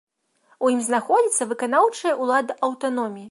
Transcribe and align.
У 0.67 0.71
ім 0.75 0.79
знаходзіцца 0.87 1.47
выканаўчая 1.53 2.13
ўлада 2.25 2.59
аўтаноміі. 2.69 3.19